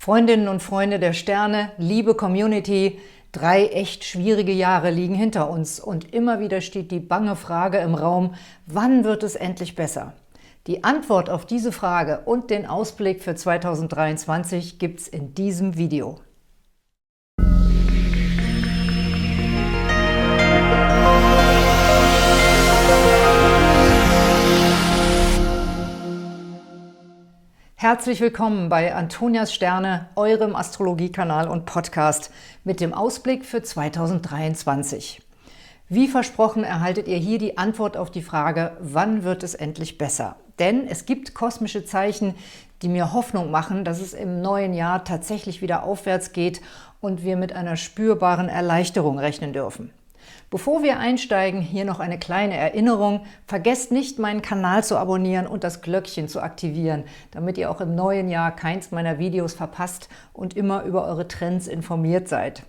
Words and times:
Freundinnen 0.00 0.46
und 0.46 0.62
Freunde 0.62 1.00
der 1.00 1.12
Sterne, 1.12 1.72
liebe 1.76 2.14
Community, 2.14 3.00
drei 3.32 3.66
echt 3.66 4.04
schwierige 4.04 4.52
Jahre 4.52 4.90
liegen 4.90 5.14
hinter 5.14 5.50
uns 5.50 5.80
und 5.80 6.14
immer 6.14 6.38
wieder 6.38 6.60
steht 6.60 6.92
die 6.92 7.00
bange 7.00 7.34
Frage 7.34 7.78
im 7.78 7.96
Raum, 7.96 8.34
wann 8.66 9.02
wird 9.02 9.24
es 9.24 9.34
endlich 9.34 9.74
besser? 9.74 10.14
Die 10.68 10.84
Antwort 10.84 11.28
auf 11.28 11.46
diese 11.46 11.72
Frage 11.72 12.20
und 12.26 12.50
den 12.50 12.64
Ausblick 12.64 13.22
für 13.22 13.34
2023 13.34 14.78
gibt's 14.78 15.08
in 15.08 15.34
diesem 15.34 15.76
Video. 15.76 16.20
Herzlich 27.80 28.20
willkommen 28.20 28.68
bei 28.68 28.92
Antonias 28.92 29.54
Sterne, 29.54 30.08
eurem 30.16 30.56
Astrologiekanal 30.56 31.46
und 31.46 31.64
Podcast 31.64 32.32
mit 32.64 32.80
dem 32.80 32.92
Ausblick 32.92 33.44
für 33.44 33.62
2023. 33.62 35.22
Wie 35.88 36.08
versprochen 36.08 36.64
erhaltet 36.64 37.06
ihr 37.06 37.18
hier 37.18 37.38
die 37.38 37.56
Antwort 37.56 37.96
auf 37.96 38.10
die 38.10 38.22
Frage, 38.22 38.76
wann 38.80 39.22
wird 39.22 39.44
es 39.44 39.54
endlich 39.54 39.96
besser? 39.96 40.34
Denn 40.58 40.88
es 40.88 41.06
gibt 41.06 41.34
kosmische 41.34 41.84
Zeichen, 41.84 42.34
die 42.82 42.88
mir 42.88 43.12
Hoffnung 43.12 43.52
machen, 43.52 43.84
dass 43.84 44.00
es 44.00 44.12
im 44.12 44.42
neuen 44.42 44.74
Jahr 44.74 45.04
tatsächlich 45.04 45.62
wieder 45.62 45.84
aufwärts 45.84 46.32
geht 46.32 46.60
und 47.00 47.22
wir 47.22 47.36
mit 47.36 47.52
einer 47.52 47.76
spürbaren 47.76 48.48
Erleichterung 48.48 49.20
rechnen 49.20 49.52
dürfen. 49.52 49.92
Bevor 50.50 50.82
wir 50.82 50.98
einsteigen, 50.98 51.60
hier 51.60 51.84
noch 51.84 52.00
eine 52.00 52.18
kleine 52.18 52.56
Erinnerung. 52.56 53.26
Vergesst 53.46 53.92
nicht, 53.92 54.18
meinen 54.18 54.40
Kanal 54.40 54.82
zu 54.82 54.96
abonnieren 54.96 55.46
und 55.46 55.62
das 55.62 55.82
Glöckchen 55.82 56.26
zu 56.26 56.40
aktivieren, 56.40 57.04
damit 57.32 57.58
ihr 57.58 57.70
auch 57.70 57.82
im 57.82 57.94
neuen 57.94 58.30
Jahr 58.30 58.56
keins 58.56 58.90
meiner 58.90 59.18
Videos 59.18 59.52
verpasst 59.52 60.08
und 60.32 60.56
immer 60.56 60.84
über 60.84 61.04
eure 61.04 61.28
Trends 61.28 61.66
informiert 61.66 62.28
seid. 62.28 62.62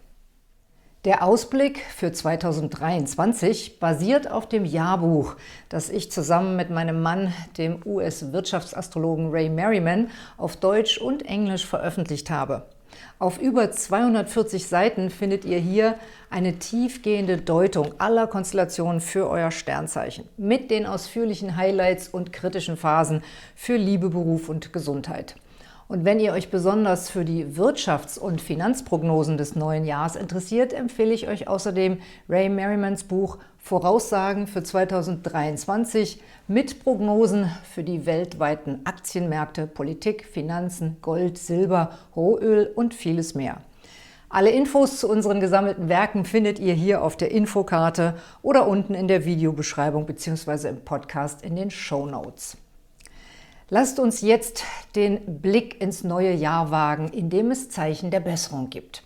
Der 1.05 1.23
Ausblick 1.23 1.79
für 1.95 2.11
2023 2.11 3.79
basiert 3.79 4.29
auf 4.29 4.49
dem 4.49 4.65
Jahrbuch, 4.65 5.37
das 5.69 5.89
ich 5.89 6.11
zusammen 6.11 6.57
mit 6.57 6.71
meinem 6.71 7.01
Mann, 7.01 7.33
dem 7.57 7.79
US-Wirtschaftsastrologen 7.85 9.29
Ray 9.31 9.47
Merriman, 9.47 10.09
auf 10.35 10.57
Deutsch 10.57 10.97
und 10.97 11.25
Englisch 11.25 11.65
veröffentlicht 11.65 12.29
habe. 12.29 12.65
Auf 13.19 13.39
über 13.39 13.71
240 13.71 14.67
Seiten 14.67 15.09
findet 15.09 15.45
ihr 15.45 15.59
hier 15.59 15.95
eine 16.29 16.59
tiefgehende 16.59 17.37
Deutung 17.37 17.99
aller 17.99 18.27
Konstellationen 18.27 19.01
für 19.01 19.29
euer 19.29 19.51
Sternzeichen 19.51 20.25
mit 20.37 20.71
den 20.71 20.85
ausführlichen 20.85 21.55
Highlights 21.55 22.07
und 22.07 22.31
kritischen 22.31 22.77
Phasen 22.77 23.23
für 23.55 23.75
Liebe, 23.75 24.09
Beruf 24.09 24.49
und 24.49 24.71
Gesundheit. 24.73 25.35
Und 25.89 26.05
wenn 26.05 26.19
ihr 26.19 26.33
euch 26.33 26.51
besonders 26.51 27.09
für 27.09 27.25
die 27.25 27.47
Wirtschafts- 27.57 28.19
und 28.19 28.41
Finanzprognosen 28.41 29.37
des 29.37 29.55
neuen 29.55 29.85
Jahres 29.85 30.15
interessiert, 30.15 30.71
empfehle 30.71 31.15
ich 31.15 31.27
euch 31.27 31.47
außerdem 31.47 31.97
Ray 32.29 32.47
Merrimans 32.47 33.05
Buch 33.05 33.39
Voraussagen 33.57 34.45
für 34.45 34.61
2023 34.61 36.21
mit 36.47 36.83
Prognosen 36.83 37.49
für 37.73 37.83
die 37.83 38.05
weltweiten 38.05 38.81
Aktienmärkte, 38.83 39.65
Politik, 39.65 40.27
Finanzen, 40.31 40.97
Gold, 41.01 41.39
Silber, 41.39 41.97
Rohöl 42.15 42.71
und 42.75 42.93
vieles 42.93 43.33
mehr. 43.33 43.57
Alle 44.29 44.51
Infos 44.51 44.99
zu 44.99 45.09
unseren 45.09 45.39
gesammelten 45.39 45.89
Werken 45.89 46.23
findet 46.23 46.59
ihr 46.59 46.75
hier 46.75 47.01
auf 47.01 47.17
der 47.17 47.31
Infokarte 47.31 48.13
oder 48.43 48.67
unten 48.67 48.93
in 48.93 49.07
der 49.07 49.25
Videobeschreibung 49.25 50.05
bzw. 50.05 50.69
im 50.69 50.81
Podcast 50.81 51.41
in 51.41 51.55
den 51.55 51.71
Show 51.71 52.05
Notes. 52.05 52.57
Lasst 53.71 53.99
uns 53.99 54.21
jetzt 54.21 54.63
den 54.95 55.41
Blick 55.41 55.79
ins 55.79 56.03
neue 56.03 56.33
Jahr 56.33 56.71
wagen, 56.71 57.09
in 57.09 57.29
dem 57.29 57.51
es 57.51 57.69
Zeichen 57.69 58.09
der 58.09 58.19
Besserung 58.19 58.71
gibt. 58.71 59.03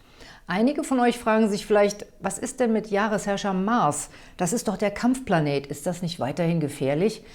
Einige 0.47 0.85
von 0.85 1.01
euch 1.01 1.19
fragen 1.19 1.49
sich 1.49 1.65
vielleicht, 1.65 2.05
was 2.21 2.37
ist 2.37 2.61
denn 2.61 2.71
mit 2.71 2.89
Jahresherrscher 2.89 3.53
Mars? 3.53 4.09
Das 4.37 4.53
ist 4.53 4.69
doch 4.69 4.77
der 4.77 4.91
Kampfplanet. 4.91 5.67
Ist 5.67 5.85
das 5.85 6.01
nicht 6.01 6.21
weiterhin 6.21 6.61
gefährlich? 6.61 7.25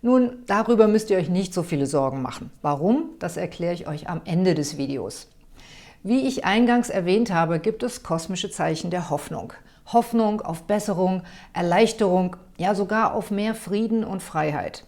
Nun, 0.00 0.44
darüber 0.46 0.88
müsst 0.88 1.10
ihr 1.10 1.18
euch 1.18 1.28
nicht 1.28 1.52
so 1.52 1.62
viele 1.62 1.84
Sorgen 1.84 2.22
machen. 2.22 2.50
Warum? 2.62 3.10
Das 3.18 3.36
erkläre 3.36 3.74
ich 3.74 3.86
euch 3.86 4.08
am 4.08 4.22
Ende 4.24 4.54
des 4.54 4.78
Videos. 4.78 5.28
Wie 6.02 6.26
ich 6.26 6.46
eingangs 6.46 6.88
erwähnt 6.88 7.30
habe, 7.30 7.58
gibt 7.58 7.82
es 7.82 8.02
kosmische 8.02 8.50
Zeichen 8.50 8.90
der 8.90 9.10
Hoffnung. 9.10 9.52
Hoffnung 9.92 10.40
auf 10.40 10.62
Besserung, 10.62 11.22
Erleichterung, 11.52 12.36
ja 12.56 12.74
sogar 12.74 13.12
auf 13.12 13.30
mehr 13.30 13.54
Frieden 13.54 14.04
und 14.04 14.22
Freiheit. 14.22 14.84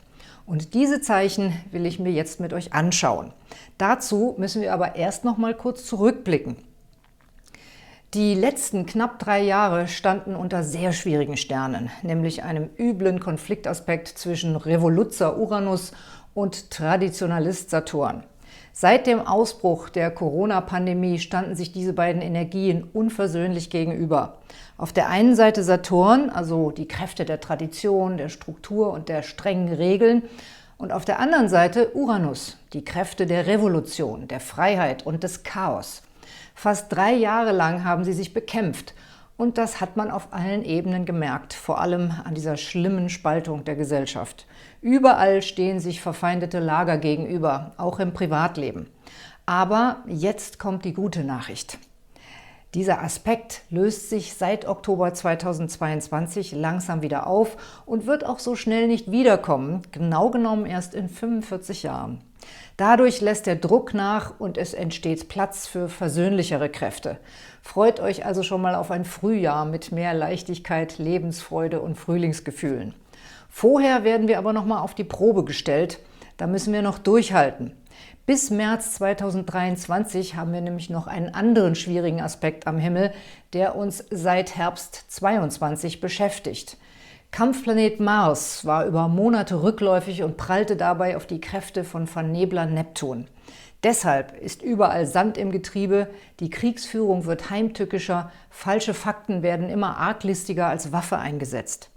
Und 0.50 0.74
diese 0.74 1.00
Zeichen 1.00 1.52
will 1.70 1.86
ich 1.86 2.00
mir 2.00 2.10
jetzt 2.10 2.40
mit 2.40 2.52
euch 2.52 2.72
anschauen. 2.72 3.32
Dazu 3.78 4.34
müssen 4.36 4.60
wir 4.60 4.74
aber 4.74 4.96
erst 4.96 5.24
noch 5.24 5.36
mal 5.38 5.54
kurz 5.54 5.86
zurückblicken. 5.86 6.56
Die 8.14 8.34
letzten 8.34 8.84
knapp 8.84 9.20
drei 9.20 9.42
Jahre 9.42 9.86
standen 9.86 10.34
unter 10.34 10.64
sehr 10.64 10.92
schwierigen 10.92 11.36
Sternen, 11.36 11.88
nämlich 12.02 12.42
einem 12.42 12.68
üblen 12.76 13.20
Konfliktaspekt 13.20 14.08
zwischen 14.08 14.56
Revoluzzer 14.56 15.38
Uranus 15.38 15.92
und 16.34 16.72
Traditionalist 16.72 17.70
Saturn. 17.70 18.24
Seit 18.72 19.06
dem 19.06 19.26
Ausbruch 19.26 19.88
der 19.88 20.10
Corona-Pandemie 20.10 21.18
standen 21.18 21.56
sich 21.56 21.72
diese 21.72 21.92
beiden 21.92 22.22
Energien 22.22 22.84
unversöhnlich 22.92 23.68
gegenüber. 23.68 24.38
Auf 24.78 24.92
der 24.92 25.08
einen 25.08 25.34
Seite 25.34 25.64
Saturn, 25.64 26.30
also 26.30 26.70
die 26.70 26.86
Kräfte 26.86 27.24
der 27.24 27.40
Tradition, 27.40 28.16
der 28.16 28.28
Struktur 28.28 28.92
und 28.92 29.08
der 29.08 29.22
strengen 29.22 29.72
Regeln, 29.74 30.22
und 30.78 30.92
auf 30.92 31.04
der 31.04 31.18
anderen 31.18 31.50
Seite 31.50 31.94
Uranus, 31.94 32.56
die 32.72 32.84
Kräfte 32.84 33.26
der 33.26 33.46
Revolution, 33.46 34.28
der 34.28 34.40
Freiheit 34.40 35.04
und 35.04 35.22
des 35.24 35.42
Chaos. 35.42 36.02
Fast 36.54 36.90
drei 36.90 37.12
Jahre 37.12 37.52
lang 37.52 37.84
haben 37.84 38.04
sie 38.04 38.14
sich 38.14 38.32
bekämpft 38.32 38.94
und 39.40 39.56
das 39.56 39.80
hat 39.80 39.96
man 39.96 40.10
auf 40.10 40.28
allen 40.32 40.62
Ebenen 40.66 41.06
gemerkt, 41.06 41.54
vor 41.54 41.80
allem 41.80 42.12
an 42.24 42.34
dieser 42.34 42.58
schlimmen 42.58 43.08
Spaltung 43.08 43.64
der 43.64 43.74
Gesellschaft. 43.74 44.46
Überall 44.82 45.40
stehen 45.40 45.80
sich 45.80 46.02
verfeindete 46.02 46.58
Lager 46.58 46.98
gegenüber, 46.98 47.72
auch 47.78 48.00
im 48.00 48.12
Privatleben. 48.12 48.86
Aber 49.46 50.04
jetzt 50.06 50.58
kommt 50.58 50.84
die 50.84 50.92
gute 50.92 51.24
Nachricht. 51.24 51.78
Dieser 52.74 53.02
Aspekt 53.02 53.62
löst 53.70 54.10
sich 54.10 54.34
seit 54.34 54.68
Oktober 54.68 55.14
2022 55.14 56.52
langsam 56.52 57.00
wieder 57.00 57.26
auf 57.26 57.56
und 57.86 58.06
wird 58.06 58.26
auch 58.26 58.40
so 58.40 58.56
schnell 58.56 58.88
nicht 58.88 59.10
wiederkommen, 59.10 59.80
genau 59.90 60.28
genommen 60.28 60.66
erst 60.66 60.94
in 60.94 61.08
45 61.08 61.82
Jahren. 61.82 62.20
Dadurch 62.80 63.20
lässt 63.20 63.44
der 63.44 63.56
Druck 63.56 63.92
nach 63.92 64.40
und 64.40 64.56
es 64.56 64.72
entsteht 64.72 65.28
Platz 65.28 65.66
für 65.66 65.90
versöhnlichere 65.90 66.70
Kräfte. 66.70 67.18
Freut 67.60 68.00
euch 68.00 68.24
also 68.24 68.42
schon 68.42 68.62
mal 68.62 68.74
auf 68.74 68.90
ein 68.90 69.04
Frühjahr 69.04 69.66
mit 69.66 69.92
mehr 69.92 70.14
Leichtigkeit, 70.14 70.96
Lebensfreude 70.96 71.82
und 71.82 71.96
Frühlingsgefühlen. 71.96 72.94
Vorher 73.50 74.02
werden 74.04 74.28
wir 74.28 74.38
aber 74.38 74.54
noch 74.54 74.64
mal 74.64 74.80
auf 74.80 74.94
die 74.94 75.04
Probe 75.04 75.44
gestellt. 75.44 75.98
Da 76.38 76.46
müssen 76.46 76.72
wir 76.72 76.80
noch 76.80 76.96
durchhalten. 76.96 77.76
Bis 78.24 78.48
März 78.48 78.94
2023 78.94 80.36
haben 80.36 80.54
wir 80.54 80.62
nämlich 80.62 80.88
noch 80.88 81.06
einen 81.06 81.34
anderen 81.34 81.74
schwierigen 81.74 82.22
Aspekt 82.22 82.66
am 82.66 82.78
Himmel, 82.78 83.12
der 83.52 83.76
uns 83.76 84.06
seit 84.10 84.56
Herbst 84.56 85.04
22 85.08 86.00
beschäftigt. 86.00 86.78
Kampfplanet 87.32 88.00
Mars 88.00 88.64
war 88.64 88.86
über 88.86 89.06
Monate 89.06 89.62
rückläufig 89.62 90.24
und 90.24 90.36
prallte 90.36 90.76
dabei 90.76 91.16
auf 91.16 91.26
die 91.26 91.40
Kräfte 91.40 91.84
von 91.84 92.08
Vernebler 92.08 92.66
Neptun. 92.66 93.28
Deshalb 93.84 94.36
ist 94.36 94.62
überall 94.62 95.06
Sand 95.06 95.38
im 95.38 95.52
Getriebe, 95.52 96.08
die 96.40 96.50
Kriegsführung 96.50 97.26
wird 97.26 97.48
heimtückischer, 97.48 98.32
falsche 98.50 98.94
Fakten 98.94 99.42
werden 99.42 99.70
immer 99.70 99.96
arglistiger 99.96 100.66
als 100.66 100.92
Waffe 100.92 101.18
eingesetzt. 101.18 101.90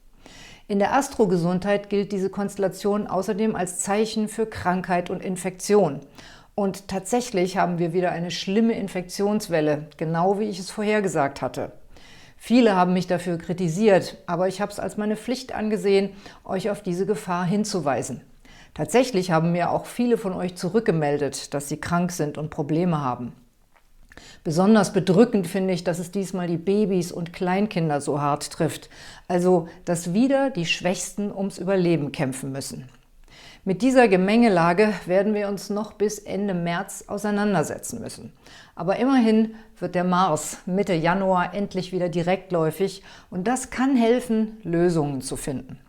In 0.67 0.79
der 0.79 0.94
Astrogesundheit 0.94 1.89
gilt 1.89 2.11
diese 2.11 2.29
Konstellation 2.29 3.07
außerdem 3.07 3.55
als 3.55 3.79
Zeichen 3.79 4.29
für 4.29 4.45
Krankheit 4.45 5.09
und 5.09 5.21
Infektion. 5.21 6.00
Und 6.55 6.88
tatsächlich 6.88 7.57
haben 7.57 7.79
wir 7.79 7.91
wieder 7.91 8.12
eine 8.12 8.31
schlimme 8.31 8.74
Infektionswelle, 8.74 9.88
genau 9.97 10.39
wie 10.39 10.45
ich 10.45 10.59
es 10.59 10.69
vorhergesagt 10.69 11.41
hatte. 11.41 11.71
Viele 12.45 12.75
haben 12.75 12.92
mich 12.92 13.07
dafür 13.07 13.38
kritisiert, 13.38 14.18
aber 14.25 14.50
ich 14.50 14.60
habe 14.60 14.69
es 14.69 14.78
als 14.78 14.98
meine 14.98 15.16
Pflicht 15.16 15.56
angesehen, 15.56 16.10
euch 16.44 16.69
auf 16.69 16.81
diese 16.81 17.06
Gefahr 17.06 17.45
hinzuweisen. 17.45 18.19
Tatsächlich 18.74 19.31
haben 19.31 19.54
mir 19.54 19.72
auch 19.72 19.86
viele 19.86 20.18
von 20.18 20.34
euch 20.34 20.57
zurückgemeldet, 20.57 21.54
dass 21.54 21.69
sie 21.69 21.78
krank 21.78 22.12
sind 22.12 22.38
und 22.38 22.50
Probleme 22.50 23.00
haben. 23.00 23.31
Besonders 24.44 24.92
bedrückend 24.92 25.48
finde 25.48 25.74
ich, 25.74 25.86
dass 25.86 26.00
es 26.00 26.12
diesmal 26.12 26.48
die 26.48 26.57
Babys 26.57 27.13
und 27.13 27.31
Kleinkinder 27.31 28.01
so 28.01 28.19
hart 28.19 28.51
trifft, 28.51 28.89
also 29.30 29.69
dass 29.86 30.13
wieder 30.13 30.50
die 30.50 30.66
Schwächsten 30.66 31.31
ums 31.31 31.57
Überleben 31.57 32.12
kämpfen 32.12 32.51
müssen. 32.51 32.89
Mit 33.65 33.81
dieser 33.81 34.10
Gemengelage 34.10 34.94
werden 35.06 35.33
wir 35.33 35.48
uns 35.48 35.69
noch 35.69 35.94
bis 35.94 36.19
Ende 36.19 36.54
März 36.54 37.06
auseinandersetzen 37.07 38.01
müssen. 38.01 38.33
Aber 38.75 38.98
immerhin 38.98 39.56
wird 39.80 39.95
der 39.95 40.04
Mars 40.04 40.57
Mitte 40.65 40.94
Januar 40.94 41.54
endlich 41.54 41.94
wieder 41.94 42.10
direktläufig 42.10 43.04
und 43.30 43.48
das 43.48 43.69
kann 43.69 43.95
helfen, 43.95 44.57
Lösungen 44.63 45.21
zu 45.21 45.38
finden. 45.38 45.80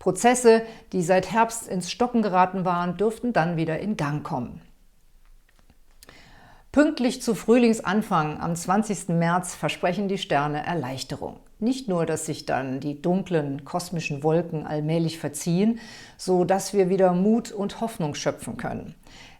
Prozesse, 0.00 0.62
die 0.92 1.02
seit 1.02 1.30
Herbst 1.30 1.68
ins 1.68 1.92
Stocken 1.92 2.22
geraten 2.22 2.64
waren, 2.64 2.96
dürften 2.96 3.32
dann 3.32 3.56
wieder 3.56 3.78
in 3.78 3.96
Gang 3.96 4.24
kommen. 4.24 4.60
Pünktlich 6.72 7.20
zu 7.20 7.34
Frühlingsanfang 7.34 8.38
am 8.38 8.54
20. 8.54 9.08
März 9.08 9.56
versprechen 9.56 10.06
die 10.06 10.18
Sterne 10.18 10.64
Erleichterung. 10.64 11.40
Nicht 11.58 11.88
nur, 11.88 12.06
dass 12.06 12.26
sich 12.26 12.46
dann 12.46 12.78
die 12.78 13.02
dunklen 13.02 13.64
kosmischen 13.64 14.22
Wolken 14.22 14.64
allmählich 14.64 15.18
verziehen, 15.18 15.80
so 16.16 16.44
dass 16.44 16.72
wir 16.72 16.88
wieder 16.88 17.12
Mut 17.12 17.50
und 17.50 17.80
Hoffnung 17.80 18.14
schöpfen 18.14 18.56
können. 18.56 18.94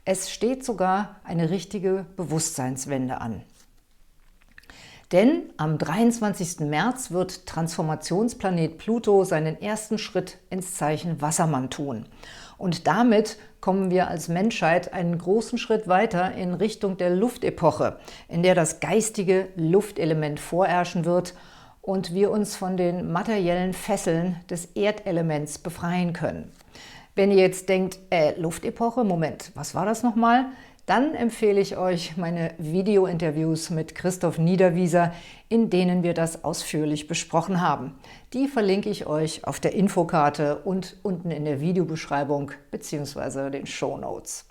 Es 0.05 0.29
steht 0.29 0.65
sogar 0.65 1.21
eine 1.23 1.51
richtige 1.51 2.05
Bewusstseinswende 2.17 3.21
an. 3.21 3.45
Denn 5.13 5.53
am 5.57 5.79
23. 5.79 6.61
März 6.61 7.13
wird 7.13 7.47
Transformationsplanet 7.47 8.79
Pluto 8.79 9.25
seinen 9.25 9.61
ersten 9.61 9.99
Schritt 9.99 10.39
ins 10.51 10.75
Zeichen 10.75 11.21
Wassermann 11.21 11.71
tun. 11.71 12.07
Und 12.61 12.87
damit 12.87 13.39
kommen 13.63 13.91
wir 13.91 14.09
als 14.09 14.29
Menschheit 14.29 14.93
einen 14.93 15.17
großen 15.17 15.57
Schritt 15.57 15.89
weiter 15.89 16.33
in 16.35 16.53
Richtung 16.53 16.99
der 16.99 17.09
Luftepoche, 17.09 17.97
in 18.29 18.43
der 18.43 18.55
das 18.55 18.81
geistige 18.81 19.49
Luftelement 19.57 20.39
vorherrschen 20.39 21.07
wird 21.07 21.33
und 21.81 22.13
wir 22.13 22.31
uns 22.31 22.57
von 22.57 22.77
den 22.77 23.13
materiellen 23.13 23.73
Fesseln 23.73 24.37
des 24.51 24.67
Erdelements 24.75 25.57
befreien 25.57 26.13
können. 26.13 26.53
Wenn 27.15 27.31
ihr 27.31 27.39
jetzt 27.39 27.71
denkt, 27.71 27.99
äh, 28.11 28.39
Luftepoche, 28.39 29.05
Moment, 29.05 29.53
was 29.55 29.75
war 29.75 29.87
das 29.87 30.03
nochmal? 30.03 30.45
Dann 30.91 31.15
empfehle 31.15 31.61
ich 31.61 31.77
euch 31.77 32.17
meine 32.17 32.53
Video-Interviews 32.59 33.71
mit 33.71 33.95
Christoph 33.95 34.39
Niederwieser, 34.39 35.13
in 35.49 35.71
denen 35.71 36.03
wir 36.03 36.15
das 36.15 36.43
ausführlich 36.43 37.07
besprochen 37.07 37.61
haben. 37.61 37.95
Die 38.33 38.49
verlinke 38.49 38.91
ich 38.91 39.07
euch 39.07 39.45
auf 39.45 39.61
der 39.61 39.73
Infokarte 39.73 40.63
und 40.65 40.97
unten 41.05 41.31
in 41.31 41.45
der 41.45 41.61
Videobeschreibung 41.61 42.51
bzw. 42.73 43.51
den 43.51 43.67
Show 43.67 43.99
Notes. 43.99 44.47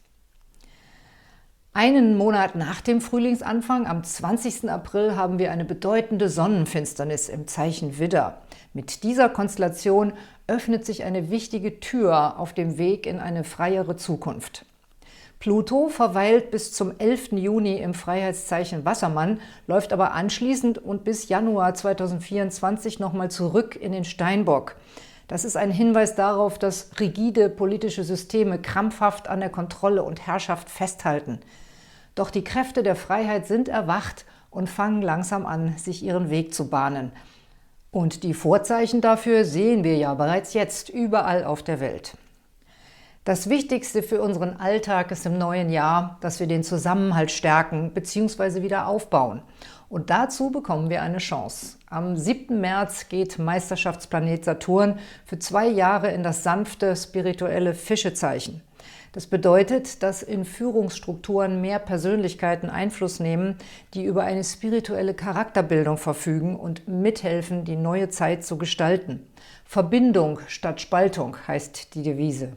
Einen 1.74 2.18
Monat 2.18 2.56
nach 2.56 2.80
dem 2.80 3.02
Frühlingsanfang, 3.02 3.86
am 3.86 4.06
20. 4.06 4.70
April, 4.70 5.18
haben 5.18 5.40
wir 5.40 5.52
eine 5.52 5.66
bedeutende 5.66 6.30
Sonnenfinsternis 6.30 7.28
im 7.28 7.48
Zeichen 7.48 8.00
Widder. 8.00 8.44
Mit 8.72 9.04
dieser 9.04 9.28
Konstellation 9.28 10.14
öffnet 10.48 10.86
sich 10.86 11.04
eine 11.04 11.32
wichtige 11.32 11.82
Tür 11.82 12.40
auf 12.40 12.54
dem 12.54 12.78
Weg 12.78 13.08
in 13.08 13.20
eine 13.20 13.44
freiere 13.44 13.98
Zukunft. 13.98 14.66
Pluto 15.40 15.88
verweilt 15.88 16.52
bis 16.52 16.74
zum 16.74 17.00
11. 17.00 17.32
Juni 17.32 17.78
im 17.78 17.94
Freiheitszeichen 17.94 18.84
Wassermann, 18.84 19.40
läuft 19.68 19.94
aber 19.94 20.12
anschließend 20.12 20.80
und 20.80 21.06
bis 21.06 21.30
Januar 21.30 21.74
2024 21.74 23.00
nochmal 23.00 23.32
zurück 23.32 23.78
in 23.78 23.94
den 23.94 24.04
Steinbock. 24.04 24.76
Das 25.30 25.46
ist 25.46 25.56
ein 25.56 25.72
Hinweis 25.72 26.16
darauf, 26.16 26.60
dass 26.60 26.90
rigide 27.00 27.48
politische 27.48 28.04
Systeme 28.04 28.60
krampfhaft 28.60 29.30
an 29.30 29.40
der 29.40 29.50
Kontrolle 29.50 30.04
und 30.04 30.28
Herrschaft 30.28 30.70
festhalten. 30.70 31.40
Doch 32.16 32.32
die 32.32 32.44
Kräfte 32.44 32.84
der 32.84 32.98
Freiheit 32.98 33.48
sind 33.48 33.70
erwacht 33.70 34.26
und 34.50 34.70
fangen 34.70 35.02
langsam 35.02 35.46
an, 35.46 35.78
sich 35.78 36.04
ihren 36.04 36.30
Weg 36.30 36.54
zu 36.54 36.70
bahnen. 36.70 37.14
Und 37.92 38.24
die 38.24 38.34
Vorzeichen 38.34 39.00
dafür 39.00 39.46
sehen 39.46 39.86
wir 39.86 39.96
ja 39.96 40.14
bereits 40.16 40.54
jetzt 40.54 40.90
überall 40.90 41.46
auf 41.46 41.64
der 41.64 41.80
Welt. 41.80 42.18
Das 43.30 43.48
Wichtigste 43.48 44.02
für 44.02 44.24
unseren 44.24 44.56
Alltag 44.56 45.12
ist 45.12 45.28
im 45.28 45.38
neuen 45.38 45.70
Jahr, 45.70 46.18
dass 46.20 46.40
wir 46.40 46.48
den 46.48 46.64
Zusammenhalt 46.64 47.30
stärken 47.30 47.92
bzw. 47.92 48.64
wieder 48.64 48.88
aufbauen. 48.88 49.44
Und 49.88 50.10
dazu 50.10 50.50
bekommen 50.50 50.90
wir 50.90 51.04
eine 51.04 51.20
Chance. 51.20 51.78
Am 51.92 52.18
7. 52.18 52.60
März 52.60 53.08
geht 53.08 53.38
Meisterschaftsplanet 53.38 54.46
Saturn 54.46 54.98
für 55.26 55.38
zwei 55.38 55.68
Jahre 55.68 56.10
in 56.10 56.24
das 56.24 56.42
sanfte, 56.42 56.96
spirituelle 56.96 57.76
Fischezeichen. 57.76 58.64
Das 59.12 59.28
bedeutet, 59.28 60.02
dass 60.02 60.24
in 60.24 60.44
Führungsstrukturen 60.44 61.62
mehr 61.62 61.78
Persönlichkeiten 61.78 62.72
Einfluss 62.72 63.20
nehmen, 63.20 63.58
die 63.94 64.06
über 64.06 64.24
eine 64.24 64.44
spirituelle 64.44 65.14
Charakterbildung 65.14 65.98
verfügen 65.98 66.56
und 66.56 66.88
mithelfen, 66.88 67.64
die 67.64 67.76
neue 67.76 68.10
Zeit 68.10 68.44
zu 68.44 68.58
gestalten. 68.58 69.28
Verbindung 69.66 70.40
statt 70.48 70.82
Spaltung 70.82 71.38
heißt 71.48 71.94
die 71.94 72.02
Devise. 72.02 72.54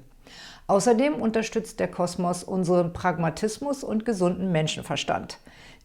Außerdem 0.73 1.17
unterstützt 1.17 1.81
der 1.81 1.89
Kosmos 1.89 2.43
unseren 2.43 2.95
Pragmatismus 2.95 3.85
und 3.85 4.07
gesunden 4.07 4.53
Menschenverstand. 4.53 5.37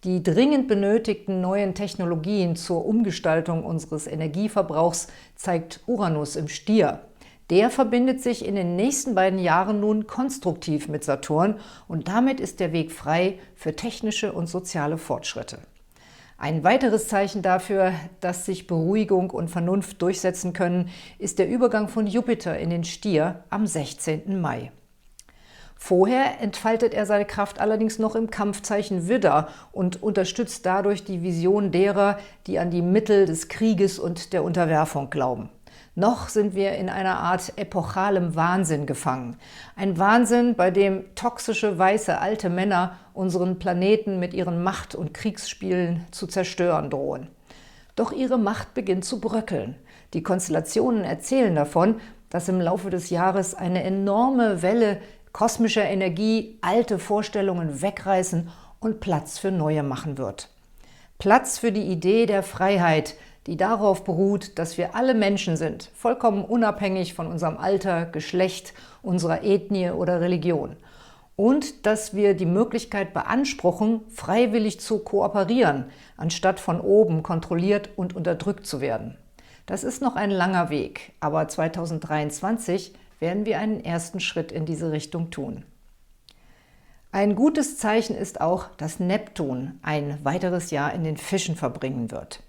Die 0.05 0.23
dringend 0.23 0.69
benötigten 0.69 1.41
neuen 1.41 1.75
Technologien 1.75 2.55
zur 2.55 2.85
Umgestaltung 2.85 3.65
unseres 3.65 4.07
Energieverbrauchs 4.07 5.07
zeigt 5.35 5.81
Uranus 5.87 6.37
im 6.37 6.47
Stier. 6.47 7.01
Der 7.49 7.69
verbindet 7.69 8.23
sich 8.23 8.45
in 8.45 8.55
den 8.55 8.77
nächsten 8.77 9.13
beiden 9.13 9.39
Jahren 9.39 9.81
nun 9.81 10.07
konstruktiv 10.07 10.87
mit 10.87 11.03
Saturn 11.03 11.59
und 11.89 12.07
damit 12.07 12.39
ist 12.39 12.61
der 12.61 12.71
Weg 12.71 12.93
frei 12.93 13.39
für 13.55 13.75
technische 13.75 14.31
und 14.31 14.47
soziale 14.47 14.97
Fortschritte. 14.97 15.57
Ein 16.37 16.63
weiteres 16.63 17.09
Zeichen 17.09 17.41
dafür, 17.41 17.91
dass 18.21 18.45
sich 18.45 18.67
Beruhigung 18.67 19.31
und 19.31 19.49
Vernunft 19.49 20.01
durchsetzen 20.01 20.53
können, 20.53 20.87
ist 21.19 21.39
der 21.39 21.49
Übergang 21.49 21.89
von 21.89 22.07
Jupiter 22.07 22.57
in 22.57 22.69
den 22.69 22.85
Stier 22.85 23.43
am 23.49 23.67
16. 23.67 24.39
Mai. 24.39 24.71
Vorher 25.79 26.41
entfaltet 26.41 26.93
er 26.93 27.05
seine 27.05 27.25
Kraft 27.25 27.59
allerdings 27.59 27.99
noch 27.99 28.15
im 28.15 28.29
Kampfzeichen 28.29 29.07
Widder 29.07 29.49
und 29.71 30.01
unterstützt 30.01 30.65
dadurch 30.65 31.03
die 31.03 31.21
Vision 31.21 31.71
derer, 31.71 32.17
die 32.47 32.59
an 32.59 32.71
die 32.71 32.81
Mittel 32.81 33.25
des 33.25 33.47
Krieges 33.47 33.99
und 33.99 34.33
der 34.33 34.43
Unterwerfung 34.43 35.09
glauben. 35.09 35.49
Noch 35.95 36.29
sind 36.29 36.53
wir 36.53 36.73
in 36.73 36.89
einer 36.89 37.17
Art 37.17 37.53
epochalem 37.55 38.35
Wahnsinn 38.35 38.85
gefangen. 38.85 39.37
Ein 39.75 39.97
Wahnsinn, 39.97 40.55
bei 40.55 40.69
dem 40.69 41.03
toxische, 41.15 41.77
weiße, 41.77 42.19
alte 42.19 42.49
Männer 42.49 42.97
unseren 43.13 43.57
Planeten 43.57 44.19
mit 44.19 44.35
ihren 44.35 44.61
Macht- 44.61 44.93
und 44.93 45.13
Kriegsspielen 45.13 46.05
zu 46.11 46.27
zerstören 46.27 46.91
drohen. 46.91 47.29
Doch 47.95 48.11
ihre 48.11 48.37
Macht 48.37 48.75
beginnt 48.75 49.05
zu 49.05 49.19
bröckeln. 49.19 49.75
Die 50.13 50.21
Konstellationen 50.21 51.03
erzählen 51.03 51.55
davon, 51.55 51.95
dass 52.29 52.47
im 52.47 52.61
Laufe 52.61 52.91
des 52.91 53.09
Jahres 53.09 53.55
eine 53.55 53.83
enorme 53.83 54.61
Welle 54.61 54.99
kosmischer 55.33 55.85
Energie 55.85 56.57
alte 56.61 56.99
Vorstellungen 56.99 57.81
wegreißen 57.81 58.49
und 58.79 58.99
Platz 58.99 59.37
für 59.39 59.51
neue 59.51 59.83
machen 59.83 60.17
wird. 60.17 60.49
Platz 61.19 61.57
für 61.57 61.71
die 61.71 61.85
Idee 61.85 62.25
der 62.25 62.43
Freiheit, 62.43 63.15
die 63.47 63.57
darauf 63.57 64.03
beruht, 64.03 64.59
dass 64.59 64.77
wir 64.77 64.93
alle 64.95 65.13
Menschen 65.13 65.57
sind, 65.57 65.89
vollkommen 65.95 66.43
unabhängig 66.43 67.13
von 67.13 67.27
unserem 67.27 67.57
Alter, 67.57 68.05
Geschlecht, 68.05 68.73
unserer 69.01 69.43
Ethnie 69.43 69.89
oder 69.89 70.21
Religion. 70.21 70.75
Und 71.35 71.85
dass 71.85 72.13
wir 72.13 72.33
die 72.33 72.45
Möglichkeit 72.45 73.13
beanspruchen, 73.13 74.01
freiwillig 74.09 74.79
zu 74.79 74.99
kooperieren, 74.99 75.85
anstatt 76.17 76.59
von 76.59 76.81
oben 76.81 77.23
kontrolliert 77.23 77.89
und 77.95 78.15
unterdrückt 78.15 78.65
zu 78.65 78.81
werden. 78.81 79.17
Das 79.65 79.83
ist 79.83 80.01
noch 80.01 80.15
ein 80.15 80.31
langer 80.31 80.69
Weg, 80.69 81.13
aber 81.19 81.47
2023 81.47 82.93
werden 83.19 83.45
wir 83.45 83.59
einen 83.59 83.83
ersten 83.83 84.19
Schritt 84.19 84.51
in 84.51 84.65
diese 84.65 84.91
Richtung 84.91 85.29
tun. 85.29 85.63
Ein 87.11 87.35
gutes 87.35 87.77
Zeichen 87.77 88.15
ist 88.15 88.41
auch, 88.41 88.67
dass 88.77 88.99
Neptun 88.99 89.79
ein 89.81 90.19
weiteres 90.23 90.71
Jahr 90.71 90.93
in 90.93 91.03
den 91.03 91.17
Fischen 91.17 91.55
verbringen 91.55 92.11
wird. 92.11 92.43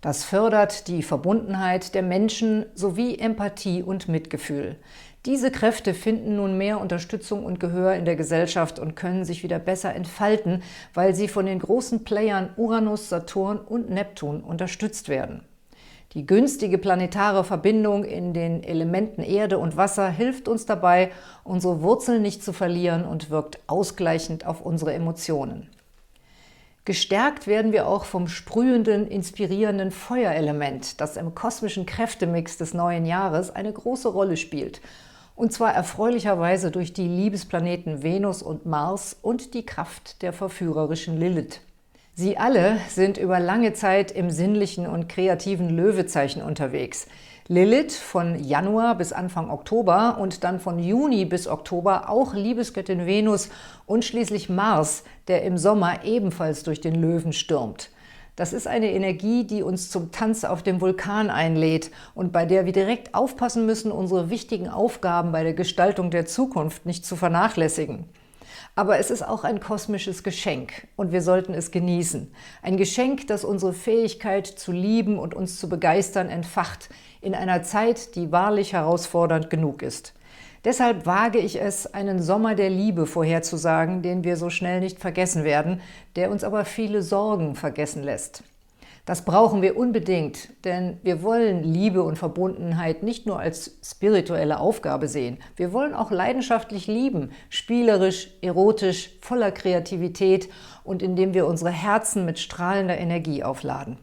Das 0.00 0.22
fördert 0.22 0.86
die 0.86 1.02
Verbundenheit 1.02 1.94
der 1.94 2.04
Menschen 2.04 2.66
sowie 2.74 3.18
Empathie 3.18 3.82
und 3.82 4.08
Mitgefühl. 4.08 4.76
Diese 5.26 5.50
Kräfte 5.50 5.92
finden 5.92 6.36
nun 6.36 6.56
mehr 6.56 6.80
Unterstützung 6.80 7.44
und 7.44 7.58
Gehör 7.58 7.94
in 7.94 8.04
der 8.04 8.14
Gesellschaft 8.14 8.78
und 8.78 8.94
können 8.94 9.24
sich 9.24 9.42
wieder 9.42 9.58
besser 9.58 9.92
entfalten, 9.92 10.62
weil 10.94 11.16
sie 11.16 11.26
von 11.26 11.46
den 11.46 11.58
großen 11.58 12.04
Playern 12.04 12.50
Uranus, 12.56 13.08
Saturn 13.08 13.58
und 13.58 13.90
Neptun 13.90 14.42
unterstützt 14.42 15.08
werden. 15.08 15.42
Die 16.14 16.24
günstige 16.24 16.78
planetare 16.78 17.44
Verbindung 17.44 18.02
in 18.02 18.32
den 18.32 18.62
Elementen 18.62 19.22
Erde 19.22 19.58
und 19.58 19.76
Wasser 19.76 20.08
hilft 20.08 20.48
uns 20.48 20.64
dabei, 20.64 21.10
unsere 21.44 21.82
Wurzeln 21.82 22.22
nicht 22.22 22.42
zu 22.42 22.54
verlieren 22.54 23.04
und 23.04 23.28
wirkt 23.28 23.58
ausgleichend 23.66 24.46
auf 24.46 24.62
unsere 24.62 24.94
Emotionen. 24.94 25.68
Gestärkt 26.86 27.46
werden 27.46 27.72
wir 27.72 27.86
auch 27.86 28.06
vom 28.06 28.28
sprühenden, 28.28 29.06
inspirierenden 29.06 29.90
Feuerelement, 29.90 31.02
das 31.02 31.18
im 31.18 31.34
kosmischen 31.34 31.84
Kräftemix 31.84 32.56
des 32.56 32.72
neuen 32.72 33.04
Jahres 33.04 33.54
eine 33.54 33.70
große 33.70 34.08
Rolle 34.08 34.38
spielt. 34.38 34.80
Und 35.36 35.52
zwar 35.52 35.74
erfreulicherweise 35.74 36.70
durch 36.70 36.94
die 36.94 37.06
Liebesplaneten 37.06 38.02
Venus 38.02 38.42
und 38.42 38.64
Mars 38.64 39.14
und 39.20 39.52
die 39.52 39.66
Kraft 39.66 40.22
der 40.22 40.32
verführerischen 40.32 41.20
Lilith. 41.20 41.60
Sie 42.20 42.36
alle 42.36 42.78
sind 42.88 43.16
über 43.16 43.38
lange 43.38 43.74
Zeit 43.74 44.10
im 44.10 44.28
sinnlichen 44.32 44.88
und 44.88 45.08
kreativen 45.08 45.70
Löwezeichen 45.70 46.42
unterwegs– 46.42 47.06
Lilith 47.50 47.96
von 47.96 48.44
Januar 48.44 48.96
bis 48.96 49.14
Anfang 49.14 49.48
Oktober 49.48 50.18
und 50.20 50.44
dann 50.44 50.60
von 50.60 50.78
Juni 50.78 51.24
bis 51.24 51.46
Oktober 51.48 52.10
auch 52.10 52.34
Liebesgöttin 52.34 53.06
Venus 53.06 53.48
und 53.86 54.04
schließlich 54.04 54.50
Mars, 54.50 55.04
der 55.28 55.44
im 55.44 55.56
Sommer 55.56 56.04
ebenfalls 56.04 56.62
durch 56.62 56.82
den 56.82 56.94
Löwen 56.94 57.32
stürmt. 57.32 57.88
Das 58.36 58.52
ist 58.52 58.66
eine 58.66 58.92
Energie, 58.92 59.44
die 59.44 59.62
uns 59.62 59.88
zum 59.88 60.12
Tanz 60.12 60.44
auf 60.44 60.62
dem 60.62 60.82
Vulkan 60.82 61.30
einlädt 61.30 61.90
und 62.14 62.32
bei 62.32 62.44
der 62.44 62.66
wir 62.66 62.72
direkt 62.72 63.14
aufpassen 63.14 63.64
müssen, 63.64 63.92
unsere 63.92 64.28
wichtigen 64.28 64.68
Aufgaben 64.68 65.32
bei 65.32 65.42
der 65.42 65.54
Gestaltung 65.54 66.10
der 66.10 66.26
Zukunft 66.26 66.84
nicht 66.84 67.06
zu 67.06 67.16
vernachlässigen. 67.16 68.04
Aber 68.74 68.98
es 68.98 69.10
ist 69.10 69.22
auch 69.22 69.44
ein 69.44 69.60
kosmisches 69.60 70.22
Geschenk 70.22 70.86
und 70.96 71.12
wir 71.12 71.22
sollten 71.22 71.54
es 71.54 71.70
genießen. 71.70 72.32
Ein 72.62 72.76
Geschenk, 72.76 73.26
das 73.26 73.44
unsere 73.44 73.72
Fähigkeit 73.72 74.46
zu 74.46 74.72
lieben 74.72 75.18
und 75.18 75.34
uns 75.34 75.58
zu 75.58 75.68
begeistern 75.68 76.28
entfacht 76.28 76.88
in 77.20 77.34
einer 77.34 77.62
Zeit, 77.62 78.14
die 78.14 78.32
wahrlich 78.32 78.72
herausfordernd 78.72 79.50
genug 79.50 79.82
ist. 79.82 80.14
Deshalb 80.64 81.06
wage 81.06 81.38
ich 81.38 81.60
es, 81.60 81.92
einen 81.94 82.20
Sommer 82.20 82.54
der 82.54 82.70
Liebe 82.70 83.06
vorherzusagen, 83.06 84.02
den 84.02 84.24
wir 84.24 84.36
so 84.36 84.50
schnell 84.50 84.80
nicht 84.80 84.98
vergessen 84.98 85.44
werden, 85.44 85.80
der 86.16 86.30
uns 86.30 86.42
aber 86.44 86.64
viele 86.64 87.02
Sorgen 87.02 87.54
vergessen 87.54 88.02
lässt. 88.02 88.42
Das 89.08 89.24
brauchen 89.24 89.62
wir 89.62 89.78
unbedingt, 89.78 90.50
denn 90.66 90.98
wir 91.02 91.22
wollen 91.22 91.64
Liebe 91.64 92.02
und 92.02 92.18
Verbundenheit 92.18 93.02
nicht 93.02 93.24
nur 93.24 93.40
als 93.40 93.78
spirituelle 93.82 94.60
Aufgabe 94.60 95.08
sehen. 95.08 95.38
Wir 95.56 95.72
wollen 95.72 95.94
auch 95.94 96.10
leidenschaftlich 96.10 96.88
lieben, 96.88 97.30
spielerisch, 97.48 98.28
erotisch, 98.42 99.12
voller 99.22 99.50
Kreativität 99.50 100.50
und 100.84 101.02
indem 101.02 101.32
wir 101.32 101.46
unsere 101.46 101.70
Herzen 101.70 102.26
mit 102.26 102.38
strahlender 102.38 102.98
Energie 102.98 103.42
aufladen. 103.42 103.96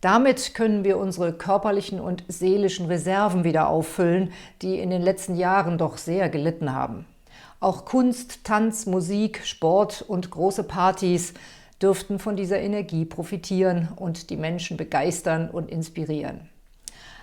Damit 0.00 0.54
können 0.54 0.82
wir 0.82 0.98
unsere 0.98 1.32
körperlichen 1.32 2.00
und 2.00 2.24
seelischen 2.26 2.86
Reserven 2.86 3.44
wieder 3.44 3.68
auffüllen, 3.68 4.32
die 4.60 4.80
in 4.80 4.90
den 4.90 5.02
letzten 5.02 5.36
Jahren 5.36 5.78
doch 5.78 5.98
sehr 5.98 6.28
gelitten 6.28 6.74
haben. 6.74 7.06
Auch 7.60 7.84
Kunst, 7.84 8.42
Tanz, 8.42 8.86
Musik, 8.86 9.42
Sport 9.44 10.04
und 10.08 10.32
große 10.32 10.64
Partys 10.64 11.32
dürften 11.82 12.18
von 12.18 12.36
dieser 12.36 12.60
Energie 12.60 13.04
profitieren 13.04 13.88
und 13.96 14.30
die 14.30 14.36
Menschen 14.36 14.76
begeistern 14.76 15.50
und 15.50 15.70
inspirieren. 15.70 16.48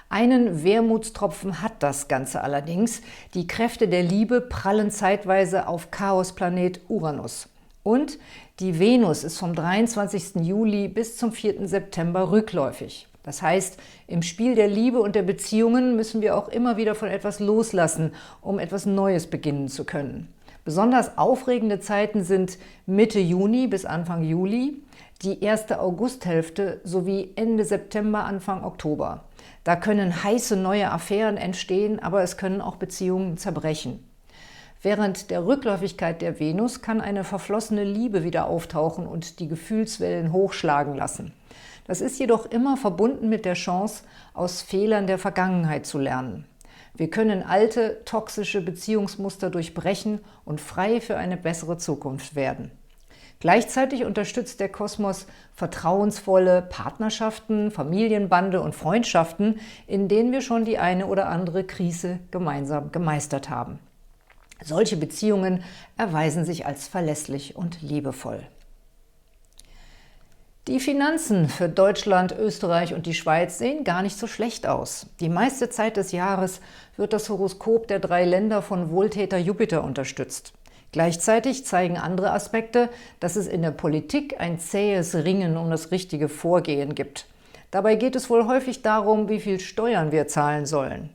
Einen 0.10 0.64
Wermutstropfen 0.64 1.62
hat 1.62 1.84
das 1.84 2.08
Ganze 2.08 2.42
allerdings. 2.42 3.02
Die 3.36 3.46
Kräfte 3.46 3.88
der 3.88 4.02
Liebe 4.02 4.42
prallen 4.42 4.90
zeitweise 4.90 5.68
auf 5.68 5.92
Chaosplanet 5.92 6.82
Uranus. 6.90 7.48
Und 7.84 8.18
die 8.60 8.80
Venus 8.80 9.24
ist 9.24 9.38
vom 9.38 9.54
23. 9.54 10.42
Juli 10.42 10.88
bis 10.88 11.18
zum 11.18 11.32
4. 11.32 11.68
September 11.68 12.32
rückläufig. 12.32 13.08
Das 13.24 13.42
heißt, 13.44 13.78
im 14.08 14.24
Spiel 14.24 14.56
der 14.56 14.68
Liebe 14.68 15.00
und 15.00 15.16
der 15.16 15.22
Beziehungen 15.22 15.96
müssen 15.96 16.22
wir 16.22 16.36
auch 16.36 16.48
immer 16.48 16.78
wieder 16.78 16.96
von 16.96 17.10
etwas 17.10 17.40
loslassen, 17.40 18.14
um 18.42 18.58
etwas 18.58 18.88
Neues 18.88 19.28
beginnen 19.28 19.68
zu 19.68 19.84
können. 19.84 20.28
Besonders 20.66 21.18
aufregende 21.18 21.80
Zeiten 21.80 22.24
sind 22.24 22.58
Mitte 22.86 23.20
Juni 23.20 23.68
bis 23.68 23.86
Anfang 23.86 24.24
Juli, 24.24 24.84
die 25.22 25.44
erste 25.44 25.82
Augusthälfte 25.82 26.80
sowie 26.84 27.32
Ende 27.36 27.66
September, 27.66 28.24
Anfang 28.24 28.64
Oktober. 28.64 29.26
Da 29.64 29.76
können 29.76 30.24
heiße 30.24 30.56
neue 30.56 30.92
Affären 30.92 31.38
entstehen, 31.38 32.00
aber 32.00 32.24
es 32.24 32.38
können 32.38 32.62
auch 32.62 32.78
Beziehungen 32.78 33.38
zerbrechen. 33.38 34.04
Während 34.82 35.30
der 35.30 35.46
Rückläufigkeit 35.46 36.22
der 36.22 36.40
Venus 36.40 36.82
kann 36.82 37.02
eine 37.02 37.26
verflossene 37.26 37.84
Liebe 37.84 38.24
wieder 38.24 38.46
auftauchen 38.46 39.08
und 39.08 39.40
die 39.40 39.50
Gefühlswellen 39.50 40.32
hochschlagen 40.32 40.96
lassen. 40.96 41.34
Das 41.86 42.00
ist 42.00 42.18
jedoch 42.20 42.46
immer 42.46 42.78
verbunden 42.78 43.28
mit 43.28 43.44
der 43.44 43.56
Chance, 43.56 44.04
aus 44.34 44.62
Fehlern 44.62 45.08
der 45.08 45.18
Vergangenheit 45.18 45.86
zu 45.86 45.98
lernen. 45.98 46.46
Wir 47.00 47.10
können 47.10 47.44
alte, 47.44 48.04
toxische 48.04 48.60
Beziehungsmuster 48.60 49.50
durchbrechen 49.50 50.20
und 50.44 50.60
frei 50.60 51.00
für 51.00 51.16
eine 51.16 51.38
bessere 51.38 51.78
Zukunft 51.78 52.36
werden. 52.36 52.72
Gleichzeitig 53.40 54.04
unterstützt 54.04 54.60
der 54.60 54.68
Kosmos 54.68 55.26
vertrauensvolle 55.54 56.62
Partnerschaften, 56.62 57.72
Familienbande 57.72 58.60
und 58.60 58.76
Freundschaften, 58.76 59.62
in 59.88 60.10
denen 60.10 60.34
wir 60.34 60.42
schon 60.42 60.66
die 60.66 60.78
eine 60.78 61.06
oder 61.06 61.30
andere 61.30 61.64
Krise 61.64 62.20
gemeinsam 62.32 62.92
gemeistert 62.92 63.50
haben. 63.50 63.80
Solche 64.62 64.98
Beziehungen 64.98 65.64
erweisen 65.96 66.44
sich 66.44 66.66
als 66.66 66.90
verlässlich 66.90 67.56
und 67.56 67.82
liebevoll. 67.82 68.44
Die 70.70 70.80
Finanzen 70.80 71.50
für 71.50 71.68
Deutschland, 71.68 72.32
Österreich 72.32 72.94
und 72.94 73.08
die 73.08 73.16
Schweiz 73.16 73.58
sehen 73.58 73.84
gar 73.84 74.04
nicht 74.04 74.20
so 74.20 74.28
schlecht 74.28 74.68
aus. 74.68 75.08
Die 75.20 75.28
meiste 75.28 75.72
Zeit 75.72 75.98
des 75.98 76.12
Jahres 76.12 76.62
wird 77.00 77.14
das 77.14 77.30
Horoskop 77.30 77.88
der 77.88 78.00
drei 78.00 78.26
Länder 78.26 78.62
von 78.62 78.92
Wohltäter 78.92 79.38
Jupiter 79.38 79.84
unterstützt. 79.84 80.54
Gleichzeitig 80.92 81.66
zeigen 81.66 81.98
andere 81.98 82.32
Aspekte, 82.32 82.90
dass 83.20 83.38
es 83.38 83.48
in 83.48 83.62
der 83.62 83.72
Politik 83.72 84.40
ein 84.40 84.60
zähes 84.60 85.16
Ringen 85.16 85.56
um 85.56 85.70
das 85.70 85.92
richtige 85.92 86.28
Vorgehen 86.28 86.96
gibt. 86.96 87.28
Dabei 87.72 87.96
geht 87.96 88.16
es 88.18 88.30
wohl 88.30 88.48
häufig 88.48 88.82
darum, 88.82 89.30
wie 89.30 89.40
viel 89.40 89.60
Steuern 89.62 90.12
wir 90.12 90.28
zahlen 90.28 90.66
sollen. 90.66 91.10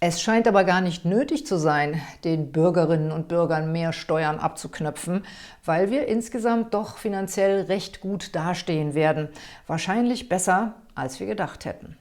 Es 0.00 0.22
scheint 0.22 0.48
aber 0.48 0.64
gar 0.64 0.80
nicht 0.80 1.04
nötig 1.04 1.44
zu 1.44 1.58
sein, 1.58 2.00
den 2.24 2.52
Bürgerinnen 2.52 3.12
und 3.12 3.28
Bürgern 3.28 3.70
mehr 3.70 3.92
Steuern 3.92 4.38
abzuknöpfen, 4.38 5.26
weil 5.64 5.90
wir 5.90 6.06
insgesamt 6.06 6.72
doch 6.72 6.96
finanziell 6.96 7.62
recht 7.62 8.00
gut 8.00 8.34
dastehen 8.34 8.94
werden. 8.94 9.28
Wahrscheinlich 9.66 10.30
besser, 10.30 10.74
als 10.94 11.20
wir 11.20 11.26
gedacht 11.26 11.66
hätten. 11.66 11.97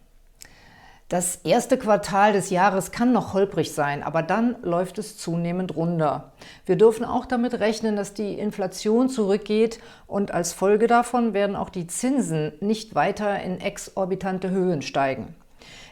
Das 1.10 1.38
erste 1.46 1.78
Quartal 1.78 2.34
des 2.34 2.50
Jahres 2.50 2.92
kann 2.92 3.14
noch 3.14 3.34
holprig 3.34 3.72
sein, 3.74 4.04
aber 4.04 4.22
dann 4.22 4.58
läuft 4.62 4.98
es 4.98 5.18
zunehmend 5.18 5.74
runter. 5.78 6.34
Wir 6.66 6.76
dürfen 6.76 7.06
auch 7.06 7.26
damit 7.26 7.62
rechnen, 7.62 7.96
dass 7.96 8.14
die 8.14 8.34
Inflation 8.34 9.08
zurückgeht 9.08 9.80
und 10.06 10.32
als 10.32 10.52
Folge 10.52 10.88
davon 10.88 11.34
werden 11.34 11.56
auch 11.56 11.70
die 11.70 11.88
Zinsen 11.88 12.52
nicht 12.60 12.94
weiter 12.94 13.42
in 13.42 13.62
exorbitante 13.62 14.50
Höhen 14.50 14.82
steigen. 14.82 15.34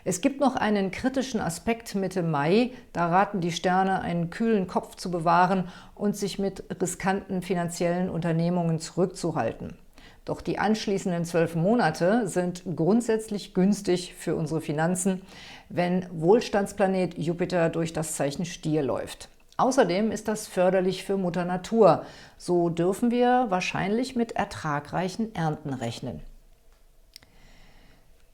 Es 0.04 0.20
gibt 0.20 0.42
noch 0.42 0.58
einen 0.58 0.92
kritischen 0.92 1.40
Aspekt 1.40 1.96
Mitte 1.96 2.22
Mai. 2.22 2.72
Da 2.92 3.08
raten 3.08 3.40
die 3.40 3.54
Sterne, 3.54 4.02
einen 4.02 4.30
kühlen 4.30 4.68
Kopf 4.68 4.96
zu 4.96 5.12
bewahren 5.12 5.70
und 5.96 6.18
sich 6.18 6.40
mit 6.40 6.66
riskanten 6.82 7.42
finanziellen 7.42 8.10
Unternehmungen 8.10 8.80
zurückzuhalten. 8.80 9.78
Doch 10.25 10.41
die 10.41 10.58
anschließenden 10.58 11.24
zwölf 11.24 11.55
Monate 11.55 12.27
sind 12.27 12.63
grundsätzlich 12.75 13.53
günstig 13.53 14.15
für 14.17 14.36
unsere 14.36 14.60
Finanzen, 14.60 15.22
wenn 15.70 16.08
Wohlstandsplanet 16.12 17.17
Jupiter 17.17 17.70
durch 17.70 17.94
das 17.94 18.15
Zeichen 18.15 18.46
Stier 18.46 18.82
läuft. 18.82 19.29
Außerdem 19.58 20.12
ist 20.12 20.27
das 20.27 20.48
förderlich 20.48 21.03
für 21.03 21.15
Mutter 21.15 21.46
Natur. 21.46 22.05
So 22.38 22.70
dürfen 22.70 23.12
wir 23.12 23.46
wahrscheinlich 23.50 24.15
mit 24.15 24.34
ertragreichen 24.34 25.34
Ernten 25.34 25.74
rechnen. 25.74 26.22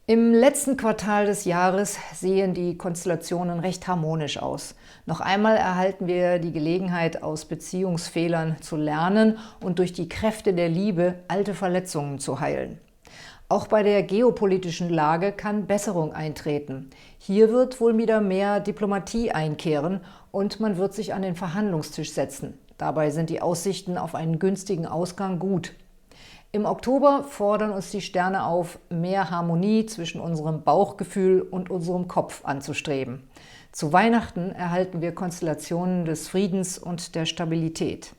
Im 0.08 0.34
letzten 0.34 0.78
Quartal 0.78 1.28
des 1.28 1.46
Jahres 1.46 1.98
sehen 2.16 2.56
die 2.56 2.76
Konstellationen 2.76 3.60
recht 3.60 3.88
harmonisch 3.88 4.40
aus. 4.40 4.74
Noch 5.06 5.22
einmal 5.22 5.56
erhalten 5.56 6.08
wir 6.08 6.40
die 6.40 6.52
Gelegenheit, 6.52 7.22
aus 7.22 7.46
Beziehungsfehlern 7.46 8.58
zu 8.62 8.78
lernen 8.78 9.38
und 9.64 9.78
durch 9.78 9.94
die 9.94 10.10
Kräfte 10.10 10.54
der 10.56 10.70
Liebe 10.70 11.20
alte 11.28 11.54
Verletzungen 11.54 12.18
zu 12.18 12.40
heilen. 12.40 12.80
Auch 13.48 13.68
bei 13.68 13.84
der 13.84 14.02
geopolitischen 14.02 14.90
Lage 14.90 15.32
kann 15.34 15.68
Besserung 15.68 16.14
eintreten. 16.14 16.90
Hier 17.20 17.52
wird 17.52 17.80
wohl 17.80 17.96
wieder 17.98 18.22
mehr 18.22 18.60
Diplomatie 18.60 19.32
einkehren 19.32 20.02
und 20.32 20.60
man 20.60 20.78
wird 20.78 20.96
sich 20.96 21.14
an 21.14 21.22
den 21.22 21.36
Verhandlungstisch 21.36 22.12
setzen. 22.12 22.58
Dabei 22.80 23.12
sind 23.12 23.30
die 23.30 23.42
Aussichten 23.42 24.00
auf 24.00 24.16
einen 24.16 24.40
günstigen 24.40 24.88
Ausgang 24.88 25.38
gut. 25.38 25.74
Im 26.54 26.66
Oktober 26.66 27.24
fordern 27.24 27.72
uns 27.72 27.92
die 27.92 28.02
Sterne 28.02 28.46
auf, 28.46 28.78
mehr 28.90 29.30
Harmonie 29.30 29.86
zwischen 29.86 30.20
unserem 30.20 30.64
Bauchgefühl 30.64 31.42
und 31.42 31.70
unserem 31.70 32.10
Kopf 32.10 32.44
anzustreben. 32.44 33.30
Zu 33.72 33.94
Weihnachten 33.94 34.52
erhalten 34.52 35.00
wir 35.00 35.16
Konstellationen 35.16 36.04
des 36.04 36.28
Friedens 36.28 36.78
und 36.78 37.16
der 37.16 37.26
Stabilität. 37.26 38.14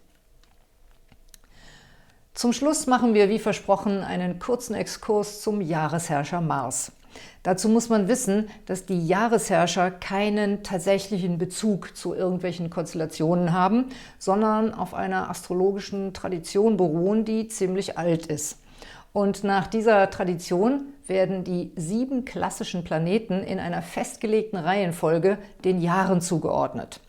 Zum 2.33 2.55
Schluss 2.55 2.87
machen 2.87 3.13
wir, 3.13 3.29
wie 3.29 3.39
versprochen, 3.39 4.03
einen 4.03 4.39
kurzen 4.39 4.75
Exkurs 4.75 5.43
zum 5.43 5.61
Jahresherrscher 5.61 6.41
Mars. 6.41 6.93
Dazu 7.43 7.69
muss 7.69 7.89
man 7.89 8.09
wissen, 8.09 8.49
dass 8.67 8.87
die 8.87 9.07
Jahresherrscher 9.07 9.91
keinen 9.91 10.63
tatsächlichen 10.63 11.39
Bezug 11.39 11.97
zu 11.97 12.15
irgendwelchen 12.15 12.71
Konstellationen 12.71 13.53
haben, 13.53 13.87
sondern 14.19 14.73
auf 14.73 14.95
einer 14.95 15.29
astrologischen 15.29 16.15
Tradition 16.15 16.77
beruhen, 16.77 17.25
die 17.25 17.49
ziemlich 17.49 17.99
alt 17.99 18.27
ist. 18.27 18.59
Und 19.13 19.45
nach 19.45 19.67
dieser 19.67 20.09
Tradition 20.09 20.87
werden 21.07 21.45
die 21.45 21.73
sieben 21.77 22.25
klassischen 22.25 22.85
Planeten 22.85 23.43
in 23.43 23.59
einer 23.59 23.83
festgelegten 23.83 24.59
Reihenfolge 24.59 25.39
den 25.65 25.81
Jahren 25.81 26.21
zugeordnet. 26.21 27.01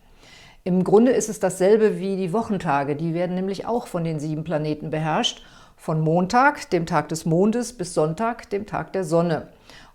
Im 0.65 0.83
Grunde 0.83 1.11
ist 1.11 1.29
es 1.29 1.39
dasselbe 1.39 1.99
wie 1.99 2.15
die 2.15 2.33
Wochentage, 2.33 2.95
die 2.95 3.13
werden 3.13 3.35
nämlich 3.35 3.65
auch 3.65 3.87
von 3.87 4.03
den 4.03 4.19
sieben 4.19 4.43
Planeten 4.43 4.89
beherrscht, 4.89 5.43
von 5.75 5.99
Montag, 5.99 6.69
dem 6.69 6.85
Tag 6.85 7.09
des 7.09 7.25
Mondes, 7.25 7.73
bis 7.73 7.93
Sonntag, 7.93 8.49
dem 8.49 8.65
Tag 8.65 8.93
der 8.93 9.03
Sonne. 9.03 9.49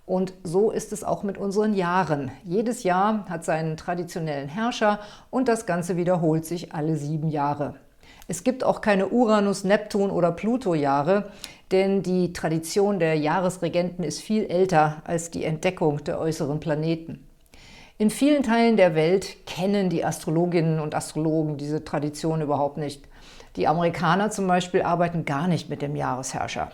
Und 0.09 0.33
so 0.43 0.71
ist 0.71 0.95
es 0.95 1.05
auch 1.05 1.23
mit 1.23 1.37
unseren 1.37 1.75
Jahren. 1.75 2.31
Jedes 2.43 2.83
Jahr 2.83 3.27
hat 3.29 3.45
seinen 3.45 3.77
traditionellen 3.77 4.49
Herrscher 4.49 5.01
und 5.29 5.49
das 5.49 5.67
Ganze 5.67 5.99
wiederholt 5.99 6.47
sich 6.47 6.73
alle 6.73 6.97
sieben 6.97 7.29
Jahre. 7.29 7.75
Es 8.27 8.43
gibt 8.43 8.65
auch 8.65 8.81
keine 8.81 9.09
Uranus-, 9.09 9.65
Neptun- 9.65 10.11
oder 10.11 10.33
Pluto-Jahre, 10.33 11.31
denn 11.73 12.03
die 12.03 12.33
Tradition 12.33 12.99
der 12.99 13.17
Jahresregenten 13.17 14.03
ist 14.03 14.23
viel 14.23 14.47
älter 14.47 15.03
als 15.05 15.31
die 15.31 15.45
Entdeckung 15.45 16.03
der 16.05 16.19
äußeren 16.19 16.59
Planeten. 16.59 17.27
In 17.99 18.09
vielen 18.09 18.43
Teilen 18.43 18.79
der 18.79 18.95
Welt 18.95 19.45
kennen 19.45 19.91
die 19.91 20.07
Astrologinnen 20.07 20.81
und 20.81 20.95
Astrologen 20.95 21.59
diese 21.59 21.85
Tradition 21.85 22.41
überhaupt 22.41 22.79
nicht. 22.79 23.05
Die 23.57 23.69
Amerikaner 23.69 24.31
zum 24.31 24.47
Beispiel 24.47 24.81
arbeiten 24.81 25.27
gar 25.27 25.49
nicht 25.49 25.69
mit 25.69 25.83
dem 25.83 25.97
Jahresherrscher. 25.97 26.71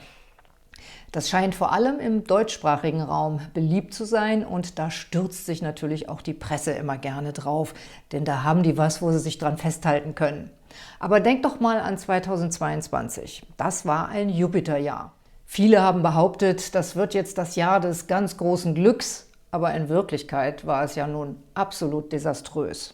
Das 1.14 1.30
scheint 1.30 1.54
vor 1.54 1.72
allem 1.72 2.00
im 2.00 2.24
deutschsprachigen 2.24 3.00
Raum 3.00 3.40
beliebt 3.54 3.94
zu 3.94 4.04
sein 4.04 4.44
und 4.44 4.80
da 4.80 4.90
stürzt 4.90 5.46
sich 5.46 5.62
natürlich 5.62 6.08
auch 6.08 6.20
die 6.20 6.34
Presse 6.34 6.72
immer 6.72 6.98
gerne 6.98 7.32
drauf, 7.32 7.72
denn 8.10 8.24
da 8.24 8.42
haben 8.42 8.64
die 8.64 8.76
was, 8.76 9.00
wo 9.00 9.12
sie 9.12 9.20
sich 9.20 9.38
dran 9.38 9.56
festhalten 9.56 10.16
können. 10.16 10.50
Aber 10.98 11.20
denkt 11.20 11.44
doch 11.44 11.60
mal 11.60 11.78
an 11.78 11.96
2022. 11.96 13.46
Das 13.56 13.86
war 13.86 14.08
ein 14.08 14.28
Jupiterjahr. 14.28 15.12
Viele 15.46 15.82
haben 15.82 16.02
behauptet, 16.02 16.74
das 16.74 16.96
wird 16.96 17.14
jetzt 17.14 17.38
das 17.38 17.54
Jahr 17.54 17.78
des 17.78 18.08
ganz 18.08 18.36
großen 18.36 18.74
Glücks, 18.74 19.30
aber 19.52 19.72
in 19.72 19.88
Wirklichkeit 19.88 20.66
war 20.66 20.82
es 20.82 20.96
ja 20.96 21.06
nun 21.06 21.36
absolut 21.54 22.10
desaströs. 22.10 22.92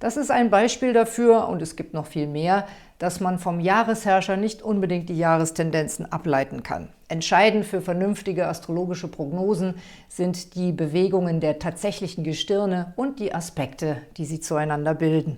Das 0.00 0.16
ist 0.16 0.32
ein 0.32 0.50
Beispiel 0.50 0.92
dafür, 0.92 1.46
und 1.46 1.62
es 1.62 1.76
gibt 1.76 1.94
noch 1.94 2.06
viel 2.06 2.26
mehr, 2.26 2.66
dass 3.02 3.18
man 3.18 3.40
vom 3.40 3.58
Jahresherrscher 3.58 4.36
nicht 4.36 4.62
unbedingt 4.62 5.08
die 5.08 5.18
Jahrestendenzen 5.18 6.12
ableiten 6.12 6.62
kann. 6.62 6.88
Entscheidend 7.08 7.64
für 7.64 7.80
vernünftige 7.80 8.46
astrologische 8.46 9.08
Prognosen 9.08 9.74
sind 10.08 10.54
die 10.54 10.70
Bewegungen 10.70 11.40
der 11.40 11.58
tatsächlichen 11.58 12.22
Gestirne 12.22 12.92
und 12.94 13.18
die 13.18 13.34
Aspekte, 13.34 13.96
die 14.18 14.24
sie 14.24 14.38
zueinander 14.38 14.94
bilden. 14.94 15.36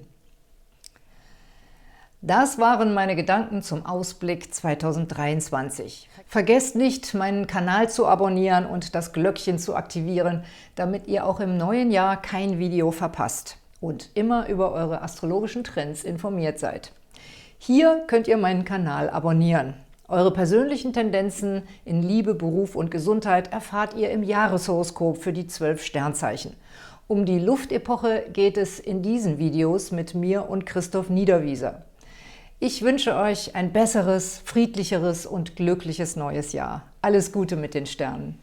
Das 2.20 2.58
waren 2.58 2.92
meine 2.92 3.16
Gedanken 3.16 3.62
zum 3.62 3.86
Ausblick 3.86 4.52
2023. 4.52 6.10
Vergesst 6.26 6.76
nicht, 6.76 7.14
meinen 7.14 7.46
Kanal 7.46 7.88
zu 7.88 8.06
abonnieren 8.06 8.66
und 8.66 8.94
das 8.94 9.14
Glöckchen 9.14 9.58
zu 9.58 9.74
aktivieren, 9.74 10.44
damit 10.74 11.06
ihr 11.06 11.24
auch 11.24 11.40
im 11.40 11.56
neuen 11.56 11.90
Jahr 11.90 12.20
kein 12.20 12.58
Video 12.58 12.90
verpasst 12.90 13.56
und 13.80 14.10
immer 14.12 14.48
über 14.48 14.72
eure 14.72 15.00
astrologischen 15.00 15.64
Trends 15.64 16.04
informiert 16.04 16.58
seid. 16.58 16.92
Hier 17.66 18.04
könnt 18.06 18.28
ihr 18.28 18.36
meinen 18.36 18.66
Kanal 18.66 19.08
abonnieren. 19.08 19.72
Eure 20.06 20.34
persönlichen 20.34 20.92
Tendenzen 20.92 21.62
in 21.86 22.02
Liebe, 22.02 22.34
Beruf 22.34 22.76
und 22.76 22.90
Gesundheit 22.90 23.54
erfahrt 23.54 23.94
ihr 23.94 24.10
im 24.10 24.22
Jahreshoroskop 24.22 25.16
für 25.16 25.32
die 25.32 25.46
zwölf 25.46 25.82
Sternzeichen. 25.82 26.52
Um 27.06 27.24
die 27.24 27.38
Luftepoche 27.38 28.26
geht 28.30 28.58
es 28.58 28.78
in 28.78 29.00
diesen 29.00 29.38
Videos 29.38 29.92
mit 29.92 30.14
mir 30.14 30.50
und 30.50 30.66
Christoph 30.66 31.08
Niederwieser. 31.08 31.86
Ich 32.60 32.82
wünsche 32.82 33.16
euch 33.16 33.54
ein 33.54 33.72
besseres, 33.72 34.42
friedlicheres 34.44 35.24
und 35.24 35.56
glückliches 35.56 36.16
neues 36.16 36.52
Jahr. 36.52 36.82
Alles 37.00 37.32
Gute 37.32 37.56
mit 37.56 37.72
den 37.72 37.86
Sternen. 37.86 38.38